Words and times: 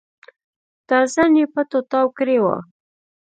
تر 0.89 1.03
ځان 1.13 1.31
يې 1.39 1.45
پټو 1.53 1.79
تاو 1.91 2.07
کړی 2.17 2.37
و. 2.41 2.45